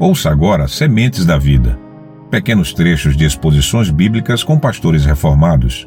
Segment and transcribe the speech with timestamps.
[0.00, 1.78] Ouça agora Sementes da Vida.
[2.30, 5.86] Pequenos trechos de exposições bíblicas com pastores reformados.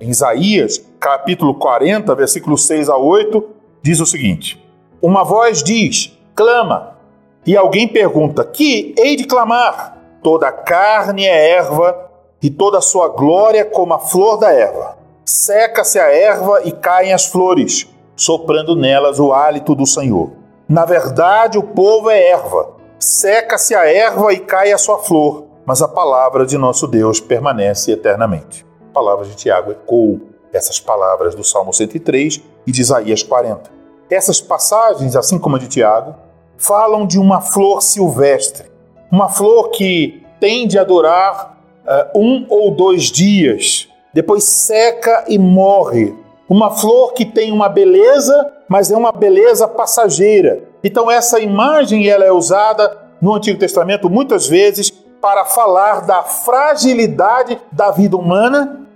[0.00, 3.44] Em Isaías, capítulo 40, versículos 6 a 8,
[3.82, 4.66] diz o seguinte:
[5.02, 6.96] Uma voz diz: clama.
[7.44, 9.98] E alguém pergunta: Que hei de clamar?
[10.22, 12.10] Toda a carne é erva,
[12.42, 14.96] e toda a sua glória como a flor da erva.
[15.22, 17.86] Seca-se a erva e caem as flores,
[18.16, 20.37] soprando nelas o hálito do Senhor.
[20.68, 22.72] Na verdade, o povo é erva.
[22.98, 27.90] Seca-se a erva e cai a sua flor, mas a palavra de nosso Deus permanece
[27.90, 28.66] eternamente.
[28.90, 30.20] A palavra de Tiago ecoou
[30.52, 33.70] essas palavras do Salmo 103 e de Isaías 40.
[34.10, 36.14] Essas passagens, assim como a de Tiago,
[36.58, 38.70] falam de uma flor silvestre,
[39.10, 46.14] uma flor que tende a durar uh, um ou dois dias, depois seca e morre.
[46.46, 50.62] Uma flor que tem uma beleza mas é uma beleza passageira.
[50.82, 57.60] Então essa imagem ela é usada no Antigo Testamento muitas vezes para falar da fragilidade
[57.72, 58.86] da vida humana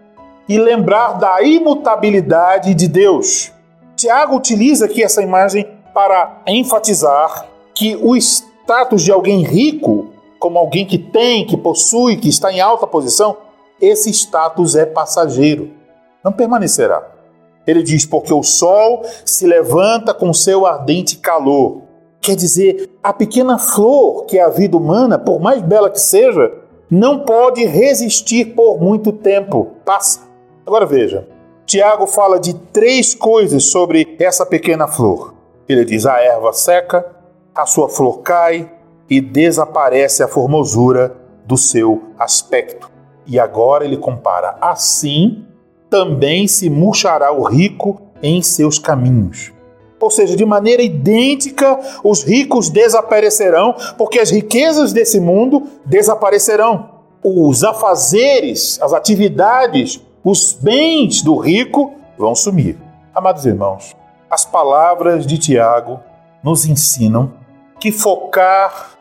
[0.49, 3.53] e lembrar da imutabilidade de Deus.
[3.97, 10.87] Tiago utiliza aqui essa imagem para enfatizar que o status de alguém rico, como alguém
[10.87, 13.37] que tem, que possui, que está em alta posição,
[13.81, 15.71] esse status é passageiro,
[16.23, 17.12] não permanecerá.
[17.67, 21.83] Ele diz: porque o sol se levanta com seu ardente calor.
[22.21, 26.53] Quer dizer, a pequena flor que é a vida humana, por mais bela que seja,
[26.91, 29.73] não pode resistir por muito tempo.
[29.85, 30.21] Passa.
[30.65, 31.27] Agora veja,
[31.67, 35.35] Tiago fala de três coisas sobre essa pequena flor.
[35.69, 37.05] Ele diz: a erva seca,
[37.55, 38.71] a sua flor cai
[39.09, 42.91] e desaparece a formosura do seu aspecto.
[43.27, 45.45] E agora ele compara assim
[45.93, 49.53] também se murchará o rico em seus caminhos.
[50.01, 56.89] Ou seja, de maneira idêntica, os ricos desaparecerão, porque as riquezas desse mundo desaparecerão.
[57.23, 62.79] Os afazeres, as atividades, os bens do rico vão sumir.
[63.15, 63.95] Amados irmãos,
[64.31, 66.01] as palavras de Tiago
[66.43, 67.35] nos ensinam
[67.79, 68.93] que focar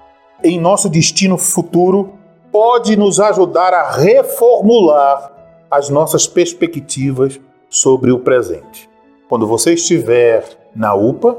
[0.43, 2.15] em nosso destino futuro
[2.51, 5.40] pode nos ajudar a reformular
[5.71, 7.39] as nossas perspectivas
[7.69, 8.89] sobre o presente.
[9.29, 10.43] Quando você estiver
[10.75, 11.37] na UPA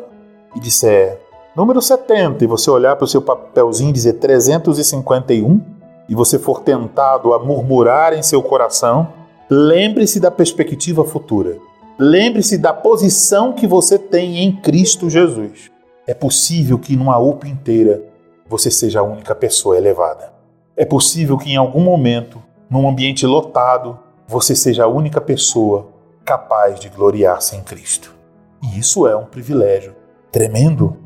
[0.57, 1.21] e disser
[1.55, 5.61] número 70 e você olhar para o seu papelzinho e dizer 351
[6.09, 9.13] e você for tentado a murmurar em seu coração,
[9.51, 11.59] lembre-se da perspectiva futura.
[11.99, 15.71] Lembre-se da posição que você tem em Cristo Jesus.
[16.07, 18.03] É possível que numa UPA inteira
[18.49, 20.33] você seja a única pessoa elevada.
[20.75, 25.89] É possível que em algum momento, num ambiente lotado, você seja a única pessoa
[26.25, 28.15] capaz de gloriar-se em Cristo.
[28.63, 29.95] E isso é um privilégio
[30.31, 30.97] tremendo.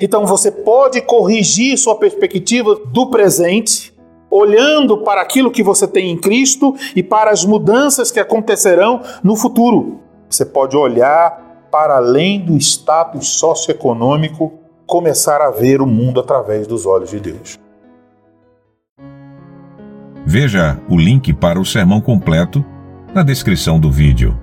[0.00, 3.94] Então você pode corrigir sua perspectiva do presente,
[4.30, 9.36] olhando para aquilo que você tem em Cristo e para as mudanças que acontecerão no
[9.36, 10.00] futuro.
[10.28, 14.52] Você pode olhar para além do status socioeconômico,
[14.86, 17.58] começar a ver o mundo através dos olhos de Deus.
[20.26, 22.64] Veja o link para o sermão completo
[23.14, 24.38] na descrição do vídeo.